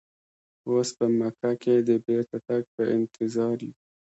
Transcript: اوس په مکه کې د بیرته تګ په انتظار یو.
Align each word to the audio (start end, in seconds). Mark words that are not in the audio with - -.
اوس 0.69 0.89
په 0.97 1.05
مکه 1.19 1.51
کې 1.61 1.75
د 1.87 1.89
بیرته 2.05 2.37
تګ 2.47 2.63
په 2.75 2.83
انتظار 2.95 3.57
یو. 3.67 3.73